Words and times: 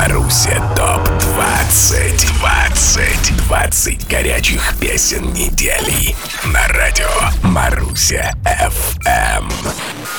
Маруся 0.00 0.58
ТОП-20 0.76 2.38
20 2.38 3.36
20 3.36 4.08
горячих 4.08 4.74
песен 4.80 5.30
недели. 5.34 6.16
На 6.46 6.66
радио 6.68 7.06
Маруся 7.42 8.32
FM 8.46 9.52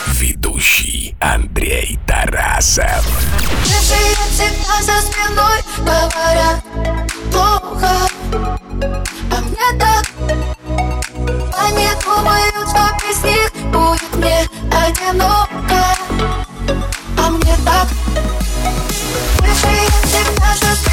Ведущий 0.06 1.16
Андрей 1.20 1.98
Тарасов. 2.06 3.04
Чужие 3.64 4.16
всегда 4.30 4.84
за 4.84 5.02
спиной 5.02 5.64
говорят 5.80 6.64
плохо. 7.32 8.08
А 9.32 9.42
мне 9.42 9.80
так. 9.80 10.06
Они 11.58 11.88
думают, 12.06 12.70
что 12.70 12.84
без 13.02 13.24
них 13.24 13.52
будет 13.72 14.16
мне 14.16 14.48
одиноко. 14.70 15.98
А 17.18 17.30
мне 17.32 17.56
так 17.66 17.88
Бывшие 19.40 19.88
всегда 20.04 20.56
за 20.56 20.76
спиной 20.76 20.82
говорят 20.82 20.91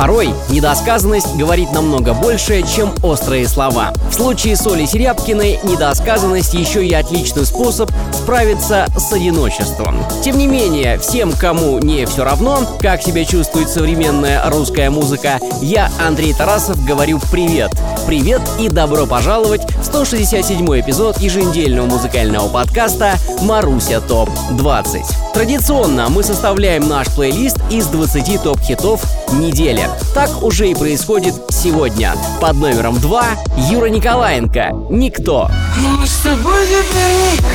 Порой 0.00 0.32
недосказанность 0.48 1.36
говорит 1.36 1.72
намного 1.72 2.14
больше, 2.14 2.62
чем 2.62 2.94
острые 3.02 3.46
слова. 3.46 3.92
В 4.10 4.14
случае 4.14 4.56
с 4.56 4.66
Олей 4.66 4.86
Серябкиной 4.86 5.60
недосказанность 5.62 6.54
еще 6.54 6.86
и 6.86 6.90
отличный 6.94 7.44
способ 7.44 7.90
справиться 8.10 8.86
с 8.96 9.12
одиночеством. 9.12 10.02
Тем 10.24 10.38
не 10.38 10.46
менее, 10.46 10.98
всем, 10.98 11.32
кому 11.32 11.78
не 11.80 12.06
все 12.06 12.24
равно, 12.24 12.60
как 12.80 13.02
себя 13.02 13.26
чувствует 13.26 13.68
современная 13.68 14.42
русская 14.48 14.88
музыка, 14.88 15.38
я, 15.60 15.90
Андрей 16.00 16.32
Тарасов, 16.32 16.82
говорю 16.82 17.20
привет. 17.30 17.70
Привет 18.10 18.42
и 18.58 18.68
добро 18.68 19.06
пожаловать 19.06 19.60
в 19.76 19.84
167 19.84 20.66
эпизод 20.80 21.18
еженедельного 21.18 21.86
музыкального 21.86 22.48
подкаста 22.48 23.14
«Маруся 23.42 24.00
ТОП-20». 24.00 25.04
Традиционно 25.32 26.08
мы 26.08 26.24
составляем 26.24 26.88
наш 26.88 27.06
плейлист 27.14 27.58
из 27.70 27.86
20 27.86 28.42
топ-хитов 28.42 29.04
недели. 29.34 29.88
Так 30.12 30.42
уже 30.42 30.68
и 30.68 30.74
происходит 30.74 31.34
сегодня. 31.50 32.14
Под 32.40 32.56
номером 32.56 32.98
2 32.98 33.26
Юра 33.70 33.86
Николаенко 33.86 34.70
«Никто». 34.90 35.48
Мы 35.76 36.04
с 36.04 36.16
тобой 36.16 36.66
теперь 36.66 37.46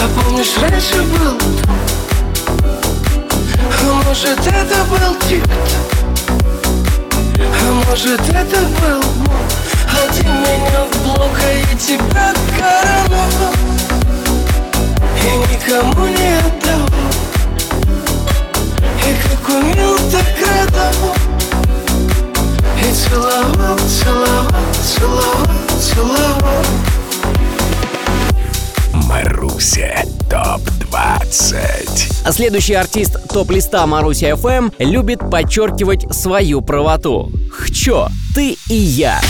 А 0.00 0.22
помнишь, 0.22 0.54
раньше 0.62 1.02
был 1.02 1.38
А 3.58 4.02
может, 4.06 4.38
это 4.38 4.84
был 4.88 5.16
тик-то 5.28 5.50
А 5.90 5.93
может, 7.94 8.20
это 8.28 8.60
был 8.80 9.00
мог 9.18 9.46
А 9.88 10.12
ты 10.12 10.24
меня 10.24 10.84
в 10.90 11.02
блок, 11.04 11.30
а 11.40 11.52
я 11.52 11.78
тебя 11.78 12.34
коронавал 12.58 13.54
И 15.22 15.26
никому 15.54 16.06
не 16.08 16.30
отдал 16.38 16.88
И 18.98 19.10
как 19.22 19.48
умел, 19.48 19.96
так 20.10 20.26
радовал 20.44 21.14
И 22.82 22.92
целовал, 22.92 23.78
целовал, 23.78 24.74
целовал, 24.82 25.46
целовал. 25.80 26.64
Маруся 28.92 30.02
ТОП-20 30.28 32.12
А 32.24 32.32
следующий 32.32 32.74
артист 32.74 33.28
топ-листа 33.28 33.86
Маруся 33.86 34.30
FM 34.30 34.72
любит 34.80 35.20
подчеркивать 35.30 36.12
свою 36.12 36.60
правоту. 36.60 37.30
Хчо, 37.56 38.08
ты 38.34 38.58
и 38.68 38.74
я. 38.74 39.20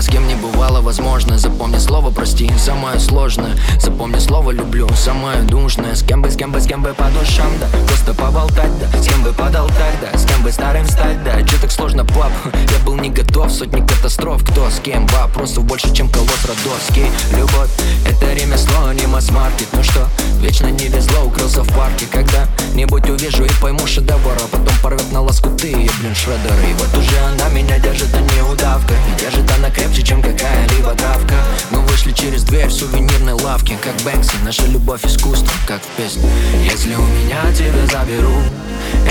С 0.00 0.06
кем 0.06 0.26
не 0.26 0.34
бывало 0.34 0.80
возможно 0.80 1.38
Запомни 1.38 1.78
слово 1.78 2.10
прости, 2.10 2.50
самое 2.58 2.98
сложное. 2.98 3.56
Запомни 3.78 4.18
слово 4.18 4.50
люблю, 4.50 4.88
самое 4.96 5.42
душное 5.42 5.94
С 5.94 6.02
кем 6.02 6.22
бы, 6.22 6.30
с 6.30 6.36
кем 6.36 6.52
бы, 6.52 6.60
с 6.60 6.66
кем 6.66 6.82
бы 6.82 6.94
по 6.94 7.04
душам, 7.10 7.50
да. 7.60 7.66
Просто 7.86 8.14
поболтать, 8.14 8.72
да, 8.78 8.98
с 8.98 9.06
кем 9.06 9.22
бы 9.22 9.32
подал 9.32 9.68
так, 9.68 9.94
да. 10.00 10.18
С 10.18 10.24
кем 10.24 10.42
бы 10.42 10.50
старым 10.50 10.86
стать, 10.86 11.22
да, 11.24 11.42
че 11.42 11.56
так 11.58 11.70
сложно, 11.70 12.04
пап? 12.04 12.32
Я 12.54 12.84
был 12.84 12.96
не 12.96 13.10
готов, 13.10 13.50
сотни 13.50 13.80
катастроф. 13.80 14.42
Кто 14.44 14.68
с 14.70 14.80
кем, 14.80 15.06
вопросов 15.08 15.64
больше, 15.64 15.94
чем 15.94 16.08
колосс 16.08 16.44
родовский 16.44 17.06
Любовь, 17.36 17.70
это 18.06 18.32
ремесло, 18.32 18.92
не 18.92 19.06
масс-маркет 19.06 19.68
Ну 19.72 19.82
что, 19.82 20.08
вечно 20.40 20.66
не 20.66 20.88
везло, 20.88 21.24
укрылся 21.24 21.62
в 21.62 21.68
парке. 21.68 22.06
Когда-нибудь 22.10 23.08
увижу 23.10 23.44
и 23.44 23.50
пойму 23.60 23.86
шедевр 23.86 24.36
А 24.42 24.48
потом 24.48 24.74
порвет 24.82 25.12
на 25.12 25.22
лоскуты, 25.22 25.72
блин, 25.72 26.14
шредер 26.14 26.54
И 26.68 26.72
вот 26.74 26.98
уже 26.98 27.18
она 27.18 27.48
меня 27.50 27.78
держит, 27.78 28.14
а 28.14 28.20
не 28.20 28.42
удавка. 28.42 28.94
И 28.94 29.20
держит 29.20 29.50
она 29.56 29.70
крепче, 29.84 30.02
чем 30.02 30.22
какая-либо 30.22 30.94
травка. 30.94 31.34
Мы 31.70 31.80
вышли 31.80 32.12
через 32.12 32.44
дверь 32.44 32.68
в 32.68 32.72
сувенирной 32.72 33.34
лавке 33.34 33.76
Как 33.82 33.94
Бэнкси, 34.02 34.36
наша 34.44 34.66
любовь 34.66 35.04
искусство, 35.04 35.52
как 35.66 35.82
в 35.82 35.88
песне 35.96 36.28
Если 36.70 36.94
у 36.94 37.02
меня 37.02 37.40
тебя 37.52 37.86
заберу 37.86 38.34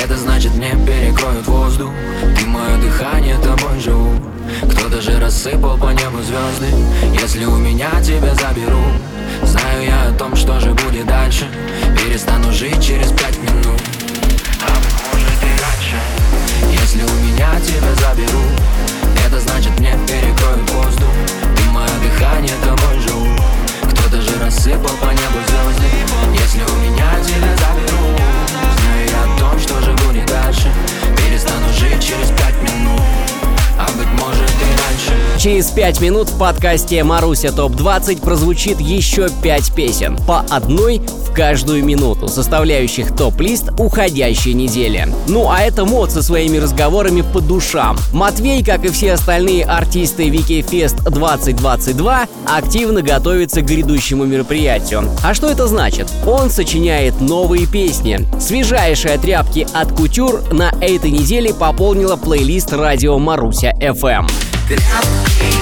Это 0.02 0.18
значит 0.18 0.54
мне 0.56 0.72
перекроют 0.86 1.48
воздух. 1.48 1.92
Ты 2.38 2.46
мое 2.46 2.78
дыхание, 2.78 3.38
тобой 3.38 3.80
живу. 3.80 4.14
Кто-то 4.72 5.02
же 5.02 5.20
рассыпал 5.20 5.78
по 5.78 5.92
небу 5.92 6.22
звезды. 6.22 6.68
Если 7.22 7.46
у 7.46 7.58
меня 7.58 7.90
тебя 8.02 8.34
заберу 8.36 8.84
Знаю 9.44 9.84
я 9.84 10.10
о 10.10 10.14
том, 10.14 10.36
что 10.36 10.60
же 10.60 10.74
будет 10.74 11.08
дальше. 11.08 11.48
Перестану 11.98 12.52
жить 12.52 12.84
через 12.84 13.12
пять 13.12 13.38
минут. 13.38 13.82
А 14.62 14.72
может 15.12 15.44
и 15.44 15.52
раньше. 15.62 16.82
Если 16.82 17.04
у 17.04 17.16
меня 17.26 17.50
тебя 17.60 17.94
заберу 17.96 19.03
Это 19.34 19.42
значит 19.42 19.80
мне 19.80 19.98
перекроют 20.08 20.70
воздух. 20.70 21.10
Ты 21.56 21.64
мое 21.72 21.90
дыхание, 22.04 22.54
тобой 22.64 23.00
живу. 23.00 23.36
Кто-то 23.82 24.22
же 24.22 24.40
рассыпал 24.40 24.96
по 25.02 25.06
небу 25.06 25.40
звезды. 25.48 26.40
Если 26.40 26.62
у 26.62 26.76
меня 26.78 27.10
тебя 27.20 27.56
заберу 27.58 28.16
Знаю 28.78 29.10
я 29.10 29.24
о 29.24 29.40
том, 29.40 29.60
что 29.60 29.82
же 29.82 29.92
будет 30.06 30.28
дальше. 30.28 30.72
Перестану 31.18 31.68
жить 31.74 32.00
через 32.00 32.30
пять 32.30 32.62
минут 32.62 33.33
А 33.78 33.86
быть 33.98 34.08
может 34.20 34.50
и 34.50 34.82
раньше 34.82 35.24
Через 35.40 35.72
5 35.72 36.00
минут 36.00 36.30
в 36.30 36.38
подкасте 36.38 37.04
Маруся 37.04 37.52
ТОП-20 37.52 38.22
прозвучит 38.22 38.80
еще 38.80 39.30
5 39.42 39.74
песен, 39.76 40.18
по 40.28 40.42
одной 40.50 41.00
в 41.00 41.34
каждую 41.34 41.84
минуту, 41.84 42.28
составляющих 42.28 43.16
топ-лист 43.16 43.72
уходящей 43.80 44.54
недели. 44.54 45.08
Ну 45.28 45.50
а 45.50 45.62
это 45.62 45.86
мод 45.86 46.12
со 46.12 46.22
своими 46.22 46.58
разговорами 46.58 47.22
по 47.22 47.42
душам. 47.42 47.98
Матвей, 48.14 48.64
как 48.64 48.86
и 48.86 48.90
все 48.90 49.14
остальные 49.14 49.66
артисты 49.66 50.30
Вики 50.30 50.62
Фест 50.62 51.04
2022, 51.04 52.28
активно 52.46 53.02
готовится 53.02 53.62
к 53.62 53.66
грядущему 53.66 54.26
мероприятию. 54.26 55.10
А 55.24 55.34
что 55.34 55.50
это 55.50 55.68
значит? 55.68 56.08
Он 56.28 56.52
сочиняет 56.52 57.20
новые 57.20 57.66
песни. 57.66 58.28
Свежайшая 58.40 59.18
тряпки 59.18 59.68
от 59.74 59.92
Кутюр 59.92 60.44
на 60.52 60.72
этой 60.80 61.10
неделе 61.10 61.54
пополнила 61.54 62.16
плейлист 62.16 62.72
радио 62.72 63.18
Маруся 63.18 63.63
FM. 63.72 64.28
Тряпки 64.68 65.53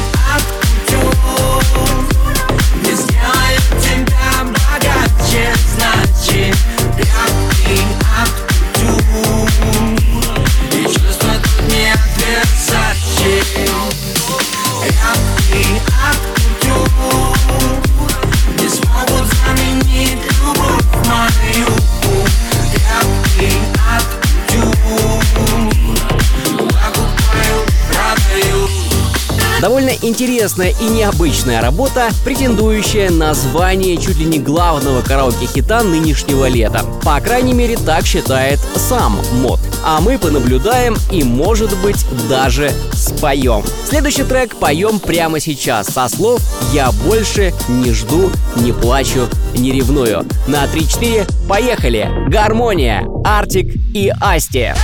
Довольно 29.62 29.92
интересная 30.02 30.74
и 30.82 30.86
необычная 30.86 31.62
работа, 31.62 32.10
претендующая 32.26 33.12
на 33.12 33.36
звание 33.36 33.96
чуть 33.98 34.18
ли 34.18 34.26
не 34.26 34.40
главного 34.40 35.04
караоке-хита 35.04 35.84
нынешнего 35.84 36.48
лета. 36.48 36.84
По 37.04 37.22
крайней 37.22 37.54
мере, 37.54 37.78
так 37.78 38.08
считает 38.08 38.60
сам 38.76 39.20
мод. 39.34 39.60
А 39.86 40.02
мы 40.02 40.18
понаблюдаем 40.18 40.96
и, 41.12 41.24
может 41.24 41.78
быть, 41.78 42.04
даже 42.28 42.72
споем. 42.94 43.64
Следующий 43.88 44.24
трек 44.24 44.56
поем 44.56 45.00
прямо 45.00 45.40
сейчас 45.40 45.90
со 45.90 46.10
слов 46.10 46.42
«Я 46.74 46.92
больше 47.06 47.54
не 47.70 47.94
жду, 47.94 48.32
не 48.56 48.72
плачу, 48.72 49.28
не 49.54 49.72
ревную». 49.72 50.26
На 50.48 50.66
3-4 50.66 51.48
поехали! 51.48 52.10
Гармония, 52.30 53.06
Артик 53.24 53.76
и 53.94 54.12
Асти. 54.20 54.60
Я 54.60 54.76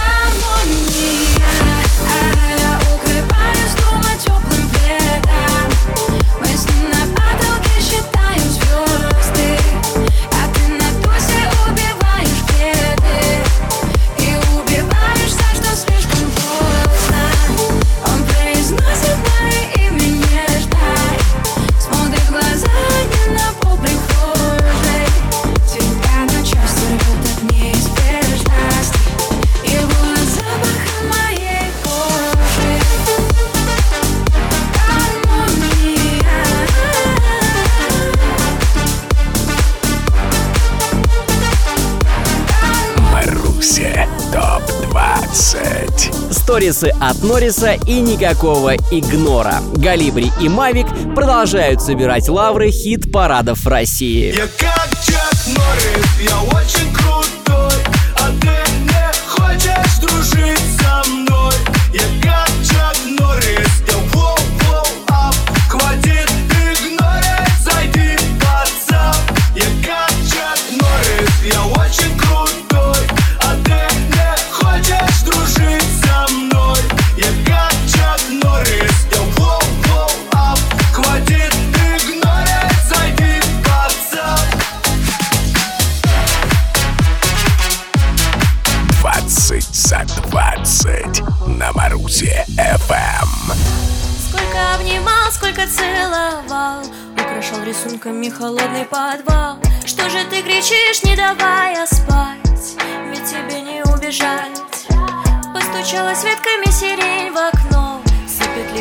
ТОП-20 46.67 46.73
Сторисы 46.73 46.93
от 46.99 47.23
Норриса 47.23 47.73
и 47.87 47.99
никакого 48.01 48.75
игнора. 48.91 49.55
Галибри 49.75 50.31
и 50.41 50.49
Мавик 50.49 50.87
продолжают 51.15 51.81
собирать 51.81 52.27
лавры 52.27 52.71
хит-парадов 52.71 53.65
России. 53.65 54.35
Я 54.35 54.47
как 54.57 54.89
Чак 55.05 55.33
Норрис, 55.47 56.29
я 56.29 56.41
очень 56.41 56.96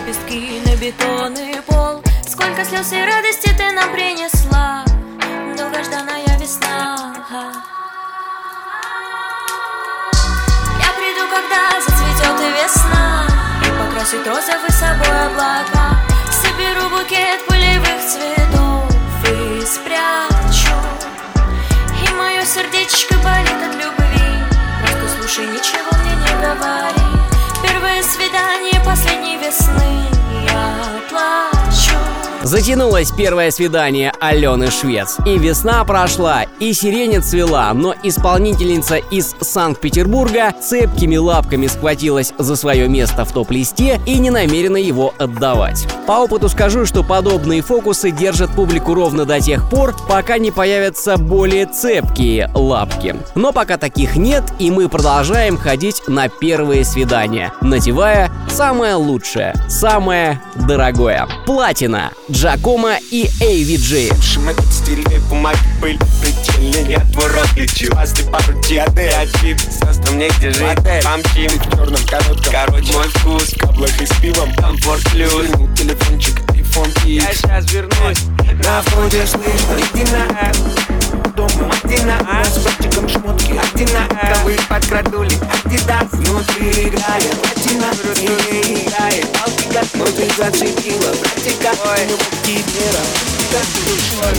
лепестки 0.07 0.61
на 0.65 0.77
бетонный 0.77 1.61
пол. 1.63 2.03
Сколько 2.27 2.65
слез 2.65 2.93
и 2.93 3.03
радости 3.03 3.53
ты 3.57 3.73
нам 3.73 3.91
принесла. 3.93 4.85
Долгожданная 5.57 6.39
весна. 6.39 7.13
Я 10.81 10.91
приду, 10.97 11.27
когда 11.29 11.81
зацветет 11.81 12.41
и 12.41 12.51
весна. 12.63 13.27
И 13.63 13.69
покрасит 13.79 14.27
розовый 14.27 14.71
собой 14.71 15.27
облака. 15.27 15.99
Соберу 16.31 16.89
букет 16.91 17.45
полевых 17.47 18.01
цветов 18.07 18.85
И 19.25 19.65
спрячу. 19.67 20.77
И 22.03 22.15
мое 22.15 22.45
сердечко 22.45 23.15
болит 23.25 23.61
от 23.69 23.75
любви. 23.75 24.45
Просто 24.83 25.19
слушай, 25.19 25.47
ничего 25.47 25.91
мне 26.03 26.15
не 26.15 26.41
говори 26.41 27.06
Первое 27.67 28.03
свидание 28.03 28.81
последней 28.85 29.37
весны. 29.39 30.05
Я 30.47 31.01
плачу 31.09 31.56
Затянулось 32.47 33.11
первое 33.11 33.51
свидание 33.51 34.13
Алены 34.21 34.71
Швец. 34.71 35.17
И 35.27 35.37
весна 35.37 35.85
прошла, 35.85 36.45
и 36.61 36.73
сирень 36.73 37.21
цвела, 37.21 37.75
но 37.75 37.93
исполнительница 38.05 38.99
из 38.99 39.35
Санкт-Петербурга 39.41 40.53
цепкими 40.53 41.17
лапками 41.17 41.67
схватилась 41.67 42.33
за 42.39 42.55
свое 42.55 42.89
место 42.89 43.25
в 43.25 43.33
топ-листе 43.33 44.01
и 44.07 44.19
не 44.19 44.31
намерена 44.31 44.77
его 44.77 45.13
отдавать. 45.19 45.89
По 46.07 46.21
опыту 46.21 46.49
скажу, 46.49 46.87
что 46.87 47.03
подобные 47.03 47.63
фокусы 47.63 48.13
держат 48.13 48.53
публику 48.53 48.95
ровно 48.95 49.25
до 49.25 49.41
тех 49.41 49.69
пор, 49.69 49.97
пока 50.09 50.39
не 50.39 50.53
появятся 50.53 51.17
более 51.17 51.67
цепкие 51.67 52.49
лапки. 52.55 53.17
Но 53.35 53.53
пока 53.53 53.77
таких 53.77 54.15
нет, 54.15 54.45
и 54.61 54.71
мы 54.71 54.89
продолжаем 54.89 55.57
ходить 55.57 56.01
на 56.07 56.29
первые 56.29 56.85
свидания, 56.85 57.53
надевая 57.61 58.31
самое 58.49 58.95
лучшее, 58.95 59.53
самое 59.69 60.41
дорогое. 60.55 61.27
Платина, 61.45 62.13
Джакома 62.37 62.99
и 63.11 63.31
AVG. 63.41 64.15
Коротком. 72.07 72.53
Короче, 72.53 72.93
мой 72.93 73.09
вкус 73.09 73.55
каблах 73.59 74.03
и 74.03 74.05
с 74.05 74.11
пивом. 74.21 74.55
Комфорт 74.57 75.03
плюс 75.13 75.47
телефончик, 75.79 76.39
X. 76.55 76.69
Я 77.07 77.33
сейчас 77.33 77.73
вернусь. 77.73 78.25
На 78.63 78.83
входе 78.83 79.27
слышно 79.27 79.79
Иди 79.95 80.05
на 80.13 80.96
Дома 81.37 81.69
Мадина 81.69 82.17
С 82.45 82.59
братчиком 82.59 83.07
шмотки 83.09 83.61
Одинаковые 83.75 84.59
подкрадули 84.71 85.33
Адидас 85.65 86.11
Внутри 86.13 86.89
играет 86.89 87.31
Платина 87.43 87.91
И 88.23 88.87
играет. 88.87 89.27
Балтика 89.35 89.85
Внутри 89.93 90.31
зацепила 90.39 91.13
Братика 91.21 91.73
Кипера 92.43 93.05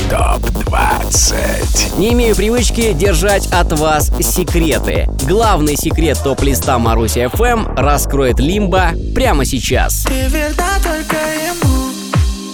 ТОП-20 0.09 1.99
Не 1.99 2.13
имею 2.13 2.35
привычки 2.35 2.93
держать 2.93 3.47
от 3.47 3.73
вас 3.73 4.11
секреты. 4.19 5.07
Главный 5.27 5.75
секрет 5.75 6.19
топ-листа 6.23 6.79
Маруси 6.79 7.27
ФМ 7.27 7.75
раскроет 7.75 8.39
Лимба 8.39 8.93
прямо 9.13 9.45
сейчас. 9.45 10.03
Ты 10.07 10.27
верна 10.29 10.79
только 10.83 11.15
ему. 11.15 11.91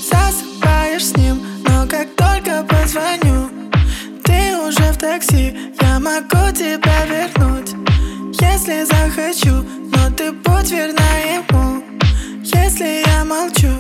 Засыпаешь 0.02 1.06
с 1.06 1.16
ним 1.16 1.42
Но 1.66 1.88
как 1.88 2.08
только 2.18 2.66
Ты 2.68 2.88
в 2.88 3.23
такси 5.14 5.54
Я 5.82 6.00
могу 6.00 6.52
тебя 6.52 7.06
вернуть 7.06 7.72
Если 8.42 8.84
захочу 8.84 9.64
Но 9.94 10.10
ты 10.18 10.32
будь 10.32 10.72
верна 10.72 11.12
ему. 11.36 11.84
Если 12.44 13.04
я 13.06 13.24
молчу 13.24 13.72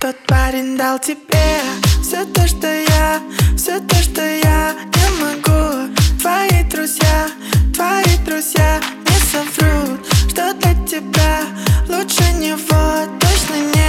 Тот 0.00 0.16
парень 0.26 0.76
дал 0.76 0.98
тебе 0.98 1.60
Все 2.02 2.24
то, 2.24 2.46
что 2.46 2.66
я 2.66 3.20
Все 3.56 3.78
то, 3.80 3.96
что 3.96 4.22
я 4.22 4.74
не 4.96 5.06
могу. 5.22 5.94
Твои 6.20 6.62
друзья 6.64 7.28
Твои 7.74 8.16
друзья 8.26 8.80
не 9.08 9.18
соврут 9.32 10.00
Что 10.30 10.52
для 10.54 10.74
тебя 10.86 11.42
лучше 11.88 12.24
него 12.32 13.06
точно 13.20 13.56
нет 13.74 13.82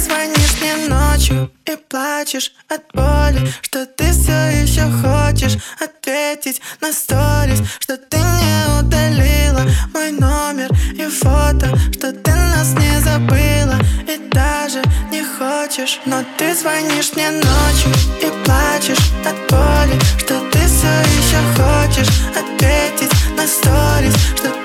звонишь 0.00 0.60
мне 0.60 0.88
ночью 0.88 1.50
и 1.64 1.76
плачешь 1.88 2.52
от 2.68 2.82
боли 2.92 3.40
Что 3.62 3.86
ты 3.86 4.10
все 4.12 4.32
еще 4.62 4.84
хочешь 5.02 5.56
ответить 5.80 6.60
на 6.80 6.92
сторис 6.92 7.60
Что 7.78 7.96
ты 7.96 8.16
не 8.16 8.80
удалила 8.80 9.64
мой 9.94 10.10
номер 10.10 10.68
и 10.94 11.06
фото 11.06 11.76
Что 11.92 12.12
ты 12.12 12.30
нас 12.30 12.74
не 12.74 13.00
забыла 13.00 13.78
и 14.08 14.18
даже 14.30 14.82
не 15.10 15.22
хочешь. 15.22 16.00
Но 16.06 16.24
ты 16.36 16.54
звонишь 16.54 17.12
мне 17.14 17.30
ночью 17.30 17.90
и 18.20 18.44
плачешь 18.44 19.10
от 19.24 19.36
боли 19.50 19.98
Что 20.18 20.40
ты 20.50 20.58
все 20.66 20.92
еще 21.18 21.40
хочешь 21.56 22.08
ответить 22.36 23.12
на 23.36 23.46
сторис 23.46 24.14
Что 24.36 24.61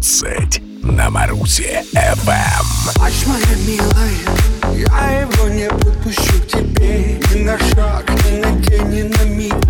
20 0.00 0.62
на 0.82 1.10
Марусе 1.10 1.84
FM. 1.94 2.94
Плачь, 2.94 3.26
моя 3.26 3.56
милая, 3.66 4.88
я 4.88 5.20
его 5.20 5.48
не 5.48 5.68
подпущу 5.68 6.40
к 6.42 6.46
тебе 6.46 7.20
Ни 7.34 7.42
на 7.42 7.58
шаг, 7.58 8.10
ни 8.24 8.38
на 8.38 8.50
день, 8.62 8.88
ни 8.88 9.02
на 9.02 9.24
миг 9.24 9.69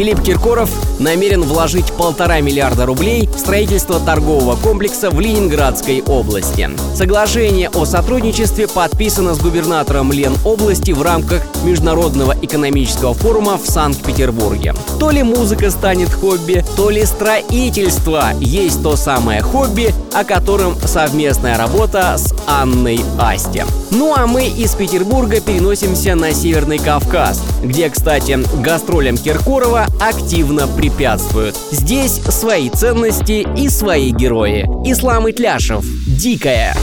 Филипп 0.00 0.22
Киркоров 0.22 0.70
намерен 0.98 1.42
вложить 1.42 1.92
полтора 1.92 2.40
миллиарда 2.40 2.86
рублей 2.86 3.28
в 3.28 3.38
строительство 3.38 4.00
торгового 4.00 4.56
комплекса 4.56 5.10
в 5.10 5.20
Ленинградской 5.20 6.02
области. 6.06 6.70
Соглашение 6.94 7.68
о 7.68 7.84
сотрудничестве 7.84 8.66
подписано 8.66 9.34
с 9.34 9.40
губернатором 9.40 10.10
Ленобласти 10.10 10.92
в 10.92 11.02
рамках 11.02 11.42
Международного 11.64 12.34
экономического 12.40 13.12
форума 13.12 13.58
в 13.62 13.68
Санкт-Петербурге. 13.68 14.74
То 14.98 15.10
ли 15.10 15.22
музыка 15.22 15.70
станет 15.70 16.10
хобби, 16.10 16.64
то 16.76 16.88
ли 16.88 17.04
строительство 17.04 18.30
есть 18.40 18.82
то 18.82 18.96
самое 18.96 19.42
хобби, 19.42 19.94
о 20.14 20.24
котором 20.24 20.76
совместная 20.80 21.58
работа 21.58 22.16
с 22.16 22.34
Анной 22.46 23.00
Асти. 23.18 23.64
Ну 23.90 24.14
а 24.16 24.26
мы 24.26 24.46
из 24.46 24.74
Петербурга 24.74 25.40
переносимся 25.40 26.14
на 26.14 26.32
Северный 26.32 26.78
Кавказ, 26.78 27.42
где, 27.62 27.90
кстати, 27.90 28.38
гастролям 28.62 29.18
Киркорова 29.18 29.89
активно 29.98 30.66
препятствуют. 30.66 31.56
Здесь 31.70 32.20
свои 32.28 32.70
ценности 32.70 33.46
и 33.56 33.68
свои 33.68 34.10
герои. 34.10 34.62
Ислам 34.84 35.30
Итляшев. 35.30 35.84
Дикая. 36.06 36.76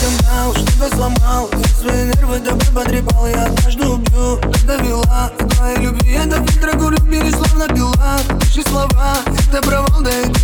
скандал, 0.00 0.54
что-то 0.54 0.96
сломал 0.96 1.50
Свои 1.80 2.04
нервы 2.06 2.40
тобой 2.40 2.66
потрепал 2.74 3.26
Я 3.28 3.46
однажды 3.46 3.86
убью, 3.86 4.38
когда 4.42 4.76
вела 4.76 5.32
Твоей 5.50 5.76
любви 5.78 6.12
это 6.12 6.44
фильтр 6.46 6.78
курю 6.78 6.96
словно 7.30 7.68
пила 7.68 8.18
Пиши 8.40 8.62
слова, 8.68 9.16
это 9.48 9.62
провал, 9.62 10.00
да 10.02 10.10
и 10.10 10.32
ты 10.32 10.40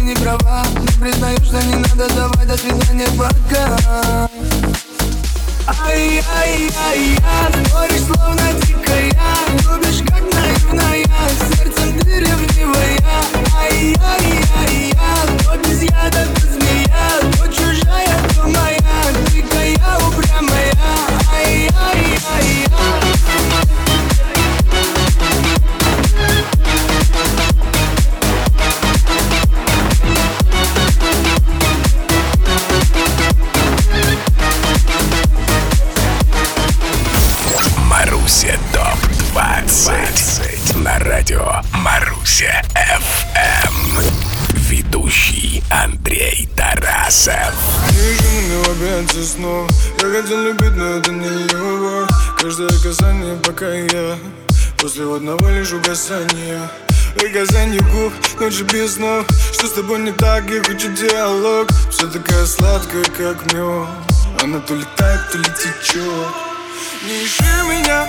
Ай-яй-яй-я, 5.66 7.50
говоришь 7.70 8.02
словно 8.02 8.52
дикая 8.66 9.10
Сердцем 10.68 11.98
ты 12.00 12.20
ревнивая 12.20 12.98
Ай-яй-яй-я, 13.56 15.14
но 15.44 15.56
без 15.62 15.82
яда 15.82 16.26
ты 16.34 16.40
змея 16.48 17.25
лишь 56.06 56.10
угасания 56.10 56.70
Приказание 57.16 57.80
губ, 57.80 58.12
ночи 58.40 58.62
без 58.62 58.94
снов 58.94 59.26
Что 59.52 59.66
с 59.66 59.72
тобой 59.72 60.00
не 60.00 60.12
так, 60.12 60.48
я 60.50 60.62
хочу 60.62 60.92
диалог. 60.92 61.68
Все 61.90 62.06
такая 62.08 62.44
сладкая, 62.46 63.04
как 63.04 63.52
мед 63.52 63.88
Она 64.42 64.60
то 64.60 64.74
летает, 64.74 65.20
то 65.30 65.38
ли 65.38 65.44
течет 65.44 66.02
Не 67.04 67.24
ищи 67.24 67.44
меня. 67.68 68.06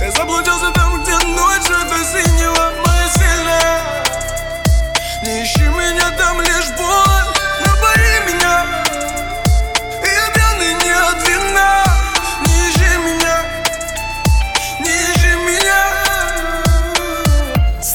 Я 0.00 0.12
заблудился 0.12 0.70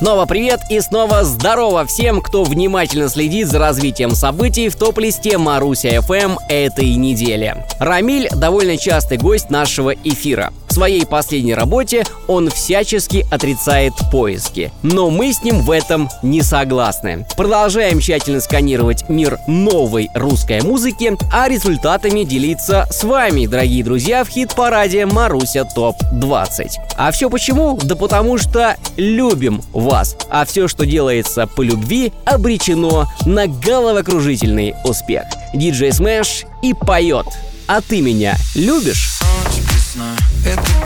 Снова 0.08 0.26
привет 0.26 0.62
и 0.70 0.80
снова 0.80 1.26
здорово 1.26 1.86
всем, 1.86 2.22
кто 2.22 2.46
внимательно 2.46 3.10
следит 3.10 3.50
за 3.50 3.60
развитием 3.60 4.12
событий 4.12 4.70
в 4.70 4.78
топ-листе 4.78 5.38
Маруся 5.38 5.90
FM 5.98 6.38
этой 6.48 6.96
недели. 6.96 7.66
Рамиль 7.78 8.30
довольно 8.30 8.78
частый 8.78 9.18
гость 9.18 9.50
нашего 9.50 9.90
эфира. 9.94 10.54
Своей 10.78 11.08
последней 11.08 11.56
работе 11.56 12.06
он 12.28 12.52
всячески 12.52 13.26
отрицает 13.32 13.94
поиски. 14.12 14.72
Но 14.84 15.10
мы 15.10 15.34
с 15.34 15.42
ним 15.42 15.62
в 15.62 15.72
этом 15.72 16.08
не 16.22 16.44
согласны. 16.44 17.26
Продолжаем 17.36 18.00
тщательно 18.00 18.40
сканировать 18.42 19.10
мир 19.10 19.40
новой 19.48 20.12
русской 20.14 20.62
музыки, 20.62 21.18
а 21.34 21.50
результатами 21.50 22.26
делиться 22.26 22.86
с 22.92 23.04
вами, 23.04 23.48
дорогие 23.48 23.84
друзья, 23.84 24.24
в 24.24 24.30
хит-параде 24.30 25.08
Маруся 25.08 25.64
ТОП 25.66 25.96
20. 26.12 26.78
А 26.96 27.10
все 27.10 27.32
почему? 27.32 27.80
Да 27.82 27.96
потому 27.96 28.38
что 28.38 28.76
любим 28.98 29.64
вас. 29.74 30.16
А 30.30 30.46
все, 30.46 30.68
что 30.68 30.86
делается 30.86 31.48
по 31.48 31.64
любви, 31.64 32.14
обречено 32.24 33.08
на 33.26 33.48
головокружительный 33.48 34.76
успех. 34.84 35.24
Диджей 35.56 35.92
Смэш 35.92 36.46
и 36.62 36.76
поет. 36.76 37.26
А 37.66 37.82
ты 37.82 38.00
меня 38.00 38.36
любишь? 38.54 39.17
Ночь 40.48 40.56
весна, 40.56 40.62
это 40.62 40.77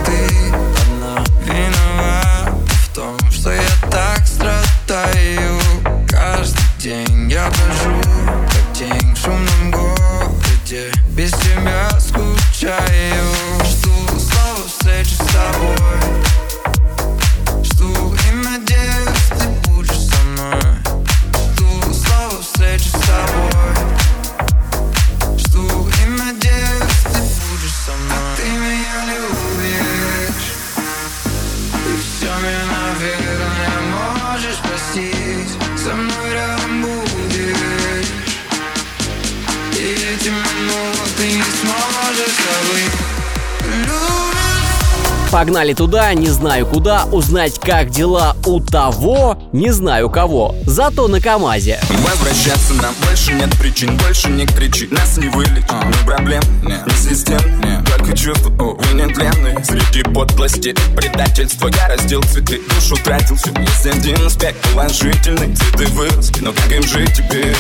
Погнали 45.32 45.74
туда, 45.74 46.14
не 46.14 46.28
знаю 46.28 46.66
куда, 46.66 47.06
узнать, 47.06 47.58
как 47.58 47.90
дела 47.90 48.36
у 48.46 48.60
того, 48.60 49.38
не 49.54 49.72
знаю 49.72 50.10
кого, 50.10 50.56
зато 50.66 51.08
на 51.08 51.22
КамАЗе. 51.22 51.80
Возвращаться 51.90 52.74
нам 52.74 52.94
больше 53.08 53.32
нет 53.32 53.50
причин, 53.58 53.96
больше 53.96 54.28
не 54.28 54.46
кричи, 54.46 54.90
нас 54.92 55.18
не 55.18 55.30
вылечит, 55.30 55.64
а. 55.70 55.86
ни 55.86 56.06
проблем, 56.06 56.44
нет, 56.64 56.86
ни 56.86 56.92
систем, 56.92 57.40
нет, 57.62 57.80
только 57.86 58.18
чувства, 58.18 58.50
увы, 58.62 58.94
нетленные. 58.94 59.64
Среди 59.64 60.04
подлости 60.04 60.76
предательства 60.98 61.70
я 61.70 61.88
раздел 61.88 62.22
цветы, 62.24 62.60
душу 62.76 63.02
тратил 63.02 63.38
все, 63.38 63.52
есть 63.58 63.86
один 63.86 64.26
аспект 64.26 64.58
положительный, 64.74 65.56
цветы 65.56 65.86
выросли, 65.94 66.42
но 66.42 66.52
как 66.52 66.70
им 66.74 66.84
жить 66.84 67.14
теперь? 67.16 67.56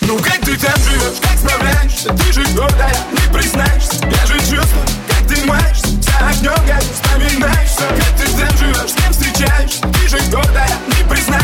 Ну 0.00 0.18
как 0.18 0.38
ты 0.38 0.56
там 0.56 0.74
живешь, 0.82 1.20
как 1.20 1.38
справляешься 1.38 2.08
Ты 2.14 2.32
же 2.32 2.44
гордая, 2.56 2.96
не 3.12 3.32
признаешься 3.32 4.04
Я 4.04 4.26
же 4.26 4.38
чувствую, 4.38 4.86
ты 5.30 5.44
маешься 5.46 5.86
За 5.86 6.28
огнем, 6.28 6.66
как 6.66 6.82
вспоминаешься 6.82 7.82
Как 7.88 8.16
ты 8.18 8.26
там 8.36 8.58
живешь, 8.58 8.90
с 8.90 8.94
кем 8.94 9.12
встречаешься 9.12 9.82
Ты 9.82 10.08
же 10.08 10.18
гордая, 10.30 10.70
не 10.88 11.08
признаешься 11.08 11.39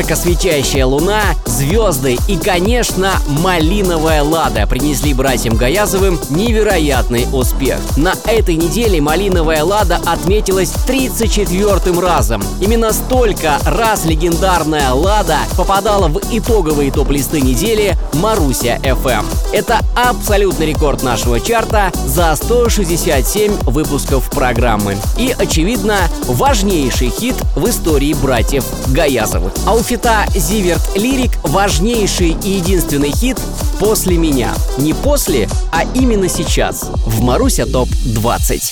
Ярко 0.00 0.16
светящая 0.16 0.86
луна, 0.86 1.20
звезды 1.44 2.16
и, 2.26 2.38
конечно, 2.38 3.12
малиновая 3.28 4.22
лада 4.22 4.66
принесли 4.66 5.12
братьям 5.12 5.56
Гаязовым 5.56 6.18
невероятный 6.30 7.26
успех. 7.34 7.76
На 7.98 8.14
этой 8.24 8.54
неделе 8.54 9.02
малиновая 9.02 9.62
лада 9.62 10.00
отметилась 10.06 10.72
34-м 10.88 12.00
разом. 12.00 12.42
Именно 12.62 12.94
столько 12.94 13.58
раз 13.66 14.06
легендарная 14.06 14.90
лада 14.92 15.36
попадала 15.58 16.08
в 16.08 16.18
итоговые 16.32 16.90
топ-листы 16.90 17.42
недели 17.42 17.94
Маруся 18.14 18.78
FM. 18.78 19.26
Это 19.52 19.80
абсолютный 19.94 20.64
рекорд 20.64 21.02
нашего 21.02 21.40
чарта 21.40 21.92
за 22.06 22.34
167 22.36 23.52
выпусков 23.64 24.30
программы. 24.30 24.96
И, 25.18 25.36
очевидно, 25.38 25.98
важнейший 26.26 27.10
хит 27.10 27.34
в 27.54 27.68
истории 27.68 28.14
братьев 28.14 28.64
Гаязовых. 28.88 29.52
А 29.66 29.74
у 29.74 29.82
фита 29.90 30.24
Зиверт 30.36 30.96
Лирик 30.96 31.32
важнейший 31.42 32.36
и 32.44 32.50
единственный 32.50 33.10
хит 33.10 33.36
«После 33.80 34.16
меня». 34.16 34.54
Не 34.78 34.94
после, 34.94 35.48
а 35.72 35.82
именно 35.96 36.28
сейчас. 36.28 36.88
В 37.06 37.20
Маруся 37.22 37.66
ТОП-20. 37.66 38.62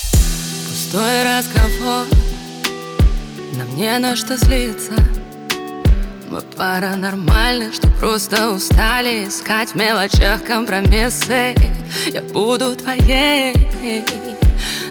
Пустой 0.69 1.23
разговор. 1.23 2.05
Нам 3.51 3.75
не 3.75 3.99
на 3.99 4.15
что 4.15 4.37
злиться 4.37 4.93
Мы 6.29 6.39
пара 6.55 6.95
нормальных, 6.95 7.73
что 7.73 7.89
просто 7.99 8.51
устали 8.51 9.27
Искать 9.27 9.71
в 9.71 9.75
мелочах 9.75 10.45
компромиссы. 10.45 11.53
Я 12.13 12.21
буду 12.31 12.77
твоей. 12.77 13.53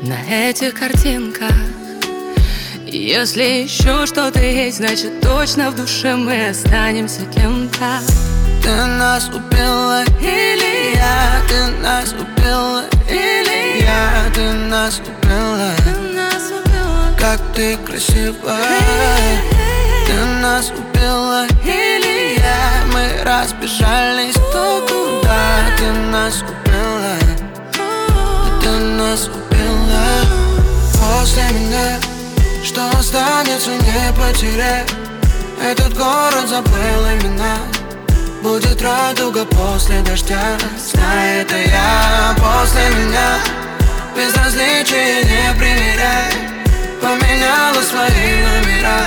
На 0.03 0.51
этих 0.51 0.75
картинках 0.75 1.55
Если 2.90 3.42
еще 3.42 4.07
что-то 4.07 4.40
есть, 4.40 4.79
значит 4.79 5.20
точно 5.20 5.70
в 5.70 5.77
душе 5.77 6.16
мы 6.16 6.48
останемся 6.48 7.20
кем-то. 7.27 8.01
Ты 8.62 8.70
нас 8.87 9.29
убила 9.29 10.05
или 10.22 10.96
я? 10.96 11.42
Ты 11.46 11.66
нас 11.83 12.14
убила 12.14 12.85
или 13.11 13.83
я? 13.83 14.33
Ты 14.33 14.53
нас 14.70 15.03
убила 15.07 15.70
Как 17.18 17.40
ты 17.55 17.77
красива. 17.77 18.57
Ты 20.07 20.24
нас 20.40 20.70
убила 20.70 21.46
или 21.64 22.40
я? 22.40 22.87
Мы 22.94 23.22
разбежались 23.22 24.35
кто 24.35 24.87
куда? 24.88 25.77
Ты 25.77 25.92
нас 26.11 26.42
убила 26.42 27.18
Ты 28.62 28.70
нас 28.70 29.29
убила 29.29 30.24
После 30.94 31.42
меня 31.53 32.17
Что 32.64 32.88
останется 32.90 33.71
не 33.71 34.12
потерять 34.12 34.90
Этот 35.62 35.97
город 35.97 36.49
забыл 36.49 36.73
имена. 36.73 37.59
Будет 38.42 38.81
радуга 38.81 39.44
после 39.44 40.01
дождя. 40.03 40.57
Знай, 40.79 41.40
это 41.42 41.57
я 41.57 42.37
после 42.37 42.88
меня. 42.90 43.38
Безразличие 44.16 45.25
не 45.25 45.59
примеряй. 45.59 46.33
Поменяла 47.01 47.83
свои 47.83 48.42
номера. 48.42 49.01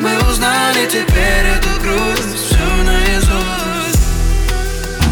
Мы 0.00 0.18
узнали 0.28 0.86
теперь 0.86 1.46
эту 1.56 1.80
грусть 1.80 2.46
Всю 2.46 2.82
наизусть. 2.84 4.00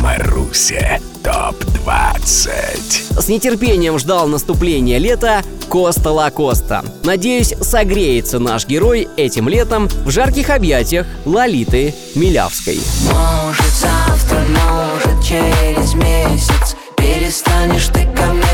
Маруся 0.03 0.99
ТОП-20 1.22 3.20
С 3.20 3.28
нетерпением 3.28 3.98
ждал 3.98 4.26
наступления 4.26 4.98
лета 4.98 5.42
Коста 5.68 6.11
Лакоста. 6.11 6.85
Надеюсь, 7.04 7.54
согреется 7.61 8.38
наш 8.38 8.66
герой 8.66 9.09
этим 9.16 9.48
летом 9.48 9.88
в 10.04 10.11
жарких 10.11 10.50
объятиях 10.50 11.06
Лолиты 11.24 11.94
Милявской. 12.14 12.80
Может 13.04 13.72
завтра, 13.74 14.40
может 14.48 15.24
через 15.24 15.94
месяц 15.94 16.76
Перестанешь 17.00 17.87
ты 17.87 18.04
ко 18.14 18.26
мне 18.26 18.50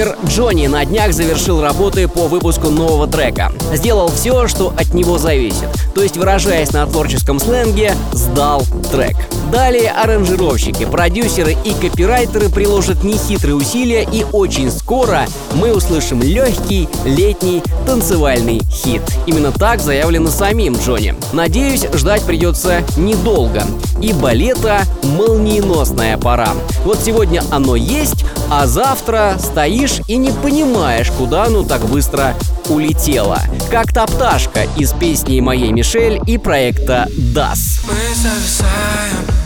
Сингер 0.00 0.16
Джонни 0.24 0.66
на 0.66 0.82
днях 0.86 1.12
завершил 1.12 1.60
работы 1.60 2.08
по 2.08 2.26
выпуску 2.26 2.70
нового 2.70 3.06
трека. 3.06 3.52
Сделал 3.74 4.08
все, 4.08 4.48
что 4.48 4.68
от 4.68 4.94
него 4.94 5.18
зависит. 5.18 5.68
То 5.94 6.02
есть, 6.02 6.16
выражаясь 6.16 6.72
на 6.72 6.86
творческом 6.86 7.38
сленге, 7.38 7.94
сдал 8.14 8.62
трек. 8.90 9.16
Далее 9.50 9.90
аранжировщики, 9.90 10.84
продюсеры 10.84 11.56
и 11.64 11.72
копирайтеры 11.74 12.50
приложат 12.50 13.02
нехитрые 13.02 13.56
усилия 13.56 14.06
и 14.10 14.24
очень 14.30 14.70
скоро 14.70 15.26
мы 15.54 15.74
услышим 15.74 16.22
легкий 16.22 16.88
летний 17.04 17.60
танцевальный 17.84 18.60
хит. 18.70 19.02
Именно 19.26 19.50
так 19.50 19.80
заявлено 19.80 20.30
самим 20.30 20.76
Джонни. 20.76 21.16
Надеюсь, 21.32 21.84
ждать 21.94 22.22
придется 22.22 22.82
недолго, 22.96 23.64
ибо 24.00 24.30
лето— 24.30 24.82
молниеносная 25.02 26.16
пора. 26.16 26.50
Вот 26.84 27.00
сегодня 27.04 27.42
оно 27.50 27.74
есть, 27.74 28.24
а 28.50 28.68
завтра 28.68 29.36
стоишь 29.38 30.00
и 30.06 30.16
не 30.16 30.30
понимаешь, 30.30 31.10
куда 31.18 31.44
оно 31.44 31.64
так 31.64 31.84
быстро 31.86 32.36
улетело. 32.68 33.38
Как 33.68 33.92
та 33.92 34.06
пташка 34.06 34.66
из 34.76 34.92
песни 34.92 35.40
моей 35.40 35.72
Мишель 35.72 36.20
и 36.24 36.38
проекта 36.38 37.08
DAS. 37.34 37.80
Мы 37.84 38.14
зависаем 38.14 39.39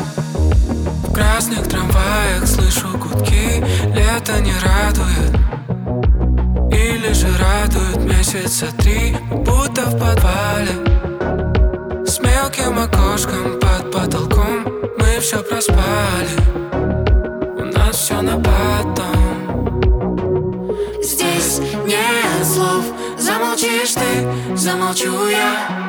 красных 1.15 1.69
трамваях 1.69 2.47
Слышу 2.47 2.89
гудки, 2.99 3.65
лето 3.95 4.41
не 4.41 4.53
радует 4.59 5.33
Или 6.73 7.13
же 7.13 7.29
радует 7.39 8.05
месяца 8.05 8.67
три 8.79 9.17
Будто 9.31 9.83
в 9.83 9.99
подвале 9.99 10.75
С 12.05 12.21
мелким 12.21 12.79
окошком 12.79 13.61
под 13.61 13.93
потолком. 13.93 14.65
Мы 14.99 15.21
все 15.21 15.39
проспали 15.43 16.35
У 17.59 17.65
нас 17.65 17.97
все 17.97 18.21
на 18.21 18.37
потом. 18.37 19.15
Здесь 21.03 21.61
нет 21.87 22.45
слов 22.45 22.85
Замолчишь 23.19 23.95
ты, 23.95 24.57
замолчу 24.57 25.29
я. 25.29 25.85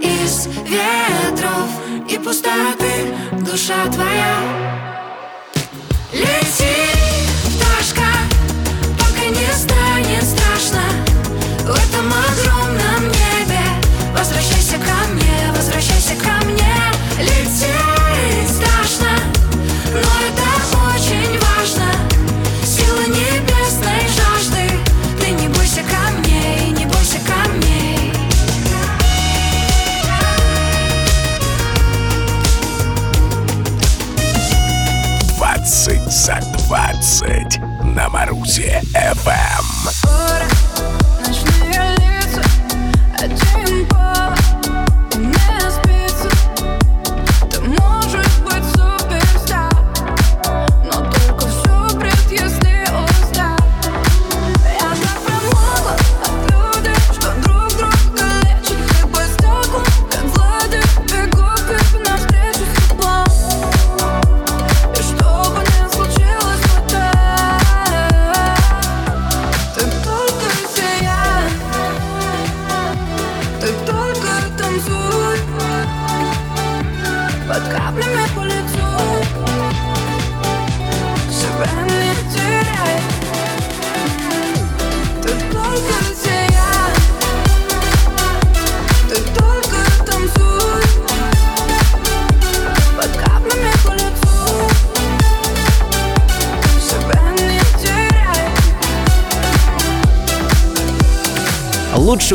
Из 0.00 0.46
ветров 0.46 1.68
и 2.08 2.18
пустоты 2.18 3.14
Душа 3.46 3.86
твоя. 3.92 4.40
Лети, 6.12 6.95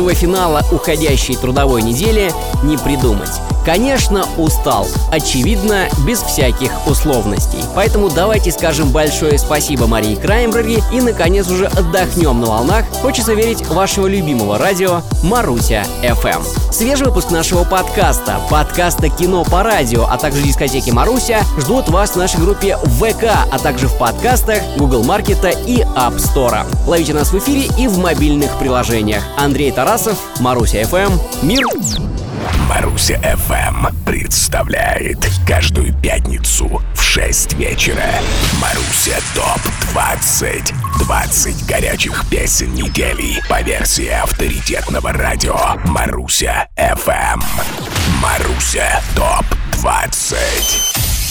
Лучшего 0.02 0.14
финала 0.14 0.64
уходящей 0.72 1.36
трудовой 1.36 1.80
недели 1.80 2.32
не 2.64 2.76
придумать. 2.76 3.51
Конечно, 3.64 4.24
устал. 4.36 4.86
Очевидно, 5.10 5.88
без 6.06 6.20
всяких 6.20 6.70
условностей. 6.86 7.60
Поэтому 7.74 8.10
давайте 8.10 8.50
скажем 8.50 8.90
большое 8.90 9.38
спасибо 9.38 9.86
Марии 9.86 10.16
Краймбрери 10.16 10.82
и, 10.92 11.00
наконец, 11.00 11.48
уже 11.48 11.66
отдохнем 11.66 12.40
на 12.40 12.46
волнах. 12.46 12.84
Хочется 13.02 13.34
верить 13.34 13.66
вашего 13.68 14.06
любимого 14.06 14.58
радио 14.58 15.02
Маруся 15.22 15.84
FM. 16.02 16.42
Свежий 16.72 17.06
выпуск 17.06 17.30
нашего 17.30 17.64
подкаста, 17.64 18.40
подкаста 18.50 19.08
«Кино 19.08 19.44
по 19.44 19.62
радио», 19.62 20.06
а 20.06 20.18
также 20.18 20.42
дискотеки 20.42 20.90
Маруся 20.90 21.42
ждут 21.58 21.88
вас 21.88 22.12
в 22.12 22.16
нашей 22.16 22.40
группе 22.40 22.76
ВК, 22.76 23.24
а 23.50 23.58
также 23.58 23.88
в 23.88 23.96
подкастах 23.98 24.62
Google 24.76 25.04
Маркета 25.04 25.50
и 25.50 25.82
App 25.82 26.16
Store. 26.16 26.66
Ловите 26.86 27.14
нас 27.14 27.32
в 27.32 27.38
эфире 27.38 27.70
и 27.78 27.86
в 27.86 27.98
мобильных 27.98 28.58
приложениях. 28.58 29.22
Андрей 29.36 29.70
Тарасов, 29.70 30.18
Маруся 30.40 30.82
FM. 30.82 31.12
Мир! 31.42 31.66
Маруся 32.68 33.14
FM 33.14 33.94
представляет 34.04 35.18
каждую 35.46 35.92
пятницу 35.94 36.82
в 36.94 37.02
6 37.02 37.54
вечера. 37.54 38.10
Маруся 38.60 39.16
ТОП 39.34 39.60
20 39.92 40.72
20 41.00 41.66
горячих 41.66 42.24
песен 42.30 42.74
недели 42.74 43.40
по 43.48 43.60
версии 43.62 44.08
авторитетного 44.08 45.12
радио 45.12 45.56
Маруся 45.84 46.68
FM 46.76 47.42
Маруся 48.22 49.02
ТОП 49.14 49.44
20 49.80 51.21